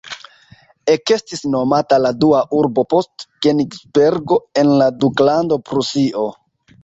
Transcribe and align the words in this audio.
Ekestis 0.93 1.43
nomata 1.55 1.99
la 2.05 2.11
dua 2.23 2.39
urbo 2.61 2.85
post 2.95 3.27
Kenigsbergo 3.47 4.41
en 4.61 4.75
la 4.83 4.87
Duklando 5.05 5.61
Prusio. 5.69 6.27